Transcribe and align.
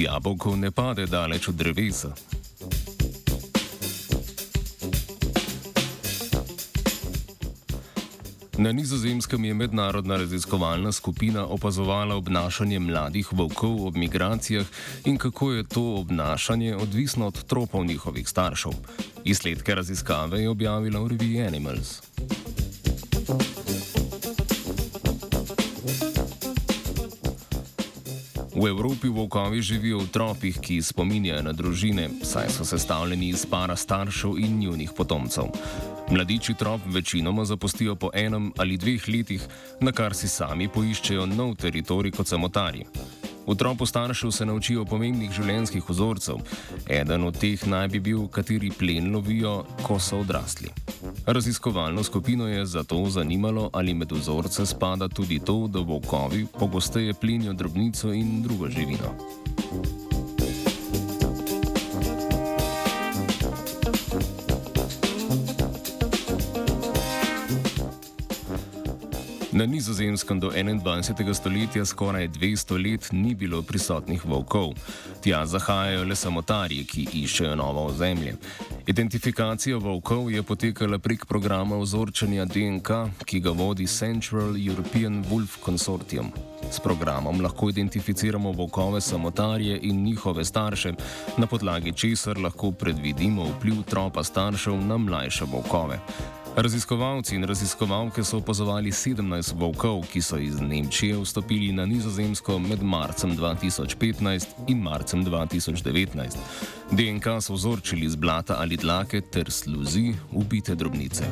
Jabolko 0.00 0.56
ne 0.56 0.70
pade 0.70 1.06
daleč 1.06 1.48
od 1.48 1.54
drevesa. 1.54 2.14
Na 8.60 8.72
nizozemskem 8.72 9.44
je 9.44 9.54
mednarodna 9.54 10.16
raziskovalna 10.16 10.92
skupina 10.92 11.46
opazovala 11.46 12.16
obnašanje 12.16 12.78
mladih 12.78 13.32
volkov 13.32 13.86
ob 13.86 13.96
migracijah 13.96 14.66
in 15.04 15.18
kako 15.18 15.52
je 15.52 15.64
to 15.64 15.94
obnašanje 15.96 16.76
odvisno 16.76 17.26
od 17.26 17.44
tropov 17.44 17.84
njihovih 17.84 18.28
staršev. 18.28 18.72
Izsledke 19.24 19.74
raziskave 19.74 20.42
je 20.42 20.48
objavila 20.48 21.00
v 21.00 21.08
reviji 21.08 21.42
Animals. 21.42 22.00
V 28.60 28.68
Evropi 28.68 29.08
volkovi 29.08 29.62
živijo 29.62 29.98
v 29.98 30.08
tropih, 30.12 30.58
ki 30.60 30.82
spominjajo 30.82 31.42
na 31.42 31.52
družine, 31.56 32.10
saj 32.22 32.50
so 32.52 32.64
sestavljeni 32.68 33.30
iz 33.32 33.46
para 33.48 33.76
staršev 33.76 34.36
in 34.36 34.58
njunih 34.60 34.90
potomcev. 34.96 35.48
Mladiči 36.10 36.54
trop 36.54 36.80
večinoma 36.86 37.44
zapustijo 37.44 37.94
po 37.96 38.10
enem 38.12 38.52
ali 38.56 38.76
dveh 38.76 39.08
letih, 39.08 39.46
na 39.80 39.92
kar 39.92 40.14
si 40.14 40.28
sami 40.28 40.68
poiščejo 40.68 41.24
nov 41.26 41.56
teritorij 41.56 42.12
kot 42.12 42.28
samotarji. 42.28 42.84
V 43.46 43.54
tropu 43.54 43.86
staršev 43.86 44.30
se 44.30 44.46
naučijo 44.46 44.84
pomembnih 44.84 45.32
življenjskih 45.32 45.88
vzorcev. 45.88 46.42
Eden 46.88 47.24
od 47.24 47.38
teh 47.40 47.66
naj 47.66 47.88
bi 47.88 48.00
bil, 48.00 48.26
kateri 48.28 48.70
plen 48.70 49.10
lovijo, 49.14 49.64
ko 49.82 49.98
so 49.98 50.20
odrasli. 50.20 50.70
Raziskovalno 51.26 52.04
skupino 52.04 52.48
je 52.48 52.66
zato 52.66 53.00
zanimalo, 53.10 53.70
ali 53.72 53.94
med 53.94 54.12
vzorce 54.12 54.66
spada 54.66 55.08
tudi 55.08 55.40
to, 55.40 55.66
da 55.68 55.80
volkovi 55.80 56.46
pogosteje 56.58 57.14
plenijo 57.14 57.52
drobnico 57.52 58.12
in 58.12 58.42
drugo 58.42 58.68
živino. 58.68 60.09
Na 69.60 69.66
nizozemskem 69.66 70.40
do 70.40 70.50
21. 70.50 71.34
stoletja 71.34 71.84
skoraj 71.84 72.28
200 72.28 72.90
let 72.90 73.08
ni 73.12 73.34
bilo 73.34 73.62
prisotnih 73.62 74.24
volkov. 74.24 74.72
Tja 75.20 75.46
zahajajo 75.46 76.04
le 76.04 76.16
samotarji, 76.16 76.84
ki 76.88 77.04
iščejo 77.12 77.58
novo 77.60 77.84
ozemlje. 77.90 78.38
Identifikacija 78.86 79.76
volkov 79.76 80.30
je 80.32 80.42
potekala 80.42 80.98
prek 80.98 81.26
programa 81.26 81.76
ozorčanja 81.76 82.48
DNK, 82.48 82.88
ki 83.24 83.40
ga 83.40 83.50
vodi 83.50 83.86
Central 83.86 84.56
European 84.56 85.20
Wolf 85.28 85.60
Consortium. 85.64 86.32
S 86.70 86.80
programom 86.80 87.44
lahko 87.44 87.68
identificiramo 87.68 88.52
volkove 88.52 89.00
samotarje 89.00 89.78
in 89.82 90.02
njihove 90.04 90.44
starše, 90.44 90.94
na 91.36 91.46
podlagi 91.46 91.92
česar 91.92 92.38
lahko 92.38 92.72
predvidimo 92.72 93.44
vpliv 93.44 93.82
tropa 93.82 94.24
staršev 94.24 94.86
na 94.86 94.96
mlajše 94.96 95.44
volkove. 95.44 96.00
Raziskovalci 96.56 97.34
in 97.34 97.44
raziskovalke 97.44 98.24
so 98.24 98.36
opazovali 98.36 98.90
17 98.90 99.54
volkov, 99.54 100.02
ki 100.12 100.22
so 100.22 100.38
iz 100.38 100.60
Nemčije 100.60 101.18
vstopili 101.22 101.72
na 101.72 101.86
nizozemsko 101.86 102.58
med 102.58 102.82
marcem 102.82 103.36
2015 103.36 104.46
in 104.68 104.82
marcem 104.82 105.24
2019. 105.24 106.36
DNK 106.90 107.24
so 107.40 107.54
vzorčili 107.54 108.08
z 108.08 108.16
blata 108.16 108.56
ali 108.58 108.76
dlake 108.76 109.20
ter 109.20 109.50
sluzi 109.50 110.14
ubite 110.32 110.74
drobnice. 110.74 111.24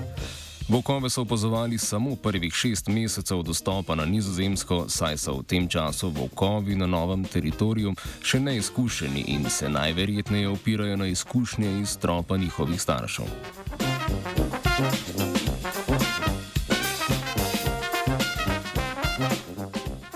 Volkove 0.68 1.10
so 1.10 1.22
opazovali 1.22 1.78
samo 1.78 2.16
prvih 2.16 2.54
šest 2.54 2.88
mesecev 2.88 3.42
dostopa 3.42 3.94
na 3.94 4.04
nizozemsko, 4.04 4.84
saj 4.88 5.16
so 5.16 5.38
v 5.38 5.42
tem 5.42 5.68
času 5.68 6.10
volkovi 6.10 6.76
na 6.76 6.86
novem 6.86 7.24
teritoriju 7.24 7.94
še 8.22 8.40
neizkušeni 8.40 9.24
in 9.34 9.50
se 9.50 9.68
najverjetneje 9.68 10.48
opirajo 10.48 10.96
na 10.96 11.06
izkušnje 11.06 11.80
iz 11.80 11.96
tropa 11.98 12.36
njihovih 12.36 12.82
staršev. 12.82 13.26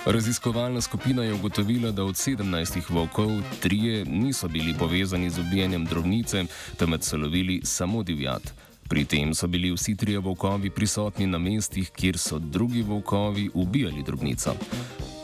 Raziskovalna 0.07 0.81
skupina 0.81 1.25
je 1.25 1.35
ugotovila, 1.35 1.91
da 1.91 2.05
od 2.05 2.15
17 2.15 2.81
volkov 2.89 3.31
trije 3.61 4.05
niso 4.05 4.49
bili 4.49 4.75
povezani 4.79 5.31
z 5.31 5.41
ubijanjem 5.41 5.85
drobnice, 5.85 6.45
temveč 6.77 7.03
so 7.03 7.17
lovili 7.17 7.61
samo 7.65 8.03
divjad. 8.03 8.43
Pri 8.89 9.05
tem 9.05 9.35
so 9.35 9.47
bili 9.47 9.73
vsi 9.73 9.97
trije 9.97 10.19
volkovi 10.19 10.71
prisotni 10.71 11.27
na 11.27 11.39
mestih, 11.39 11.91
kjer 11.91 12.19
so 12.19 12.39
drugi 12.39 12.83
volkovi 12.83 13.51
ubijali 13.55 14.03
drobnico. 14.03 14.55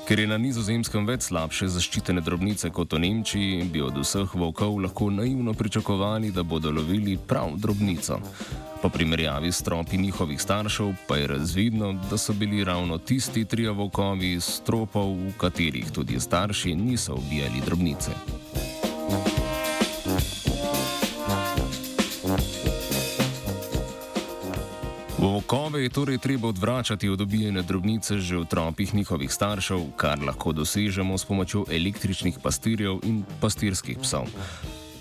Ker 0.09 0.23
je 0.23 0.29
na 0.31 0.39
nizozemskem 0.41 1.05
več 1.05 1.27
slabše 1.27 1.67
zaščitene 1.69 2.23
drobnice 2.25 2.71
kot 2.73 2.95
v 2.97 3.03
Nemčiji, 3.03 3.67
bi 3.69 3.83
od 3.85 3.99
vseh 4.01 4.31
volkov 4.41 4.79
lahko 4.81 5.11
naivno 5.13 5.53
pričakovali, 5.53 6.31
da 6.33 6.41
bodo 6.49 6.73
lovili 6.73 7.19
prav 7.21 7.59
drobnico. 7.61 8.17
Po 8.81 8.89
primerjavi 8.89 9.53
s 9.53 9.61
tropi 9.67 10.01
njihovih 10.01 10.41
staršev 10.41 10.95
pa 11.05 11.21
je 11.21 11.27
razvidno, 11.35 11.93
da 12.09 12.17
so 12.17 12.33
bili 12.33 12.65
ravno 12.65 12.97
tisti 12.99 13.45
trije 13.45 13.77
volkovi 13.77 14.33
iz 14.39 14.49
stropov, 14.49 15.13
v 15.13 15.37
katerih 15.37 15.93
tudi 15.93 16.21
starši 16.21 16.73
niso 16.75 17.21
ubijali 17.21 17.61
drobnice. 17.67 18.17
Volkove 25.19 25.83
je 25.83 25.89
torej 25.89 26.19
treba 26.19 26.49
odvračati 26.49 27.09
od 27.09 27.19
dobijene 27.19 27.63
drobnice 27.63 28.19
že 28.19 28.37
v 28.37 28.45
tropih 28.45 28.95
njihovih 28.95 29.33
staršev, 29.33 29.81
kar 29.97 30.23
lahko 30.23 30.53
dosežemo 30.53 31.19
s 31.19 31.25
pomočjo 31.25 31.65
električnih 31.71 32.39
pastirjev 32.43 33.01
in 33.03 33.25
pastirskih 33.41 33.99
psov. 33.99 34.31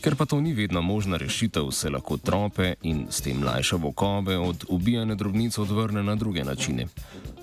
Ker 0.01 0.15
pa 0.15 0.25
to 0.25 0.41
ni 0.41 0.53
vedno 0.53 0.81
možna 0.81 1.17
rešitev, 1.17 1.71
se 1.71 1.89
lahko 1.89 2.17
trope 2.17 2.73
in 2.81 3.05
s 3.09 3.21
tem 3.21 3.37
mlajše 3.37 3.75
volkove 3.75 4.37
od 4.37 4.65
ubijane 4.69 5.15
drobnice 5.15 5.61
odvrne 5.61 6.03
na 6.03 6.15
druge 6.15 6.43
načine. 6.43 6.87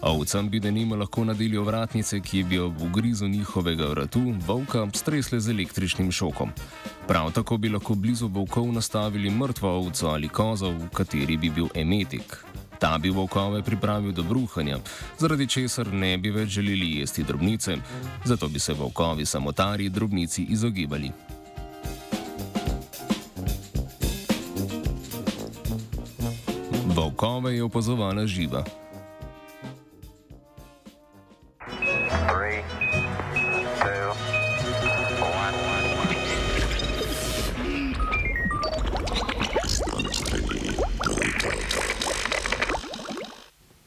Ovcem 0.02 0.50
bi 0.50 0.60
denimo 0.60 0.96
lahko 0.96 1.24
nadeli 1.24 1.56
ovratnice, 1.56 2.20
ki 2.20 2.42
bi 2.42 2.58
ob 2.58 2.82
ugrizu 2.82 3.28
njihovega 3.28 3.86
vratu 3.86 4.34
volka 4.46 4.88
stresle 4.94 5.40
z 5.40 5.50
električnim 5.50 6.12
šokom. 6.12 6.50
Prav 7.06 7.32
tako 7.32 7.56
bi 7.56 7.68
lahko 7.68 7.94
blizu 7.94 8.26
volkov 8.28 8.72
nastavili 8.72 9.30
mrtvo 9.30 9.70
ovco 9.78 10.06
ali 10.06 10.28
kozo, 10.28 10.70
v 10.70 10.88
kateri 10.92 11.36
bi 11.36 11.50
bil 11.50 11.66
emetik. 11.74 12.44
Ta 12.78 12.98
bi 12.98 13.10
volkove 13.10 13.62
pripravil 13.62 14.12
do 14.12 14.22
bruhanja, 14.22 14.78
zaradi 15.18 15.46
česar 15.46 15.92
ne 15.92 16.18
bi 16.18 16.30
več 16.30 16.48
želeli 16.48 16.98
jesti 16.98 17.24
drobnice, 17.24 17.76
zato 18.24 18.48
bi 18.48 18.58
se 18.58 18.72
volkovi 18.72 19.26
samotari 19.26 19.88
drobnici 19.88 20.46
izogibali. 20.48 21.12
Volkove 26.86 27.56
je 27.56 27.62
opazovala 27.62 28.26
živa. 28.26 28.83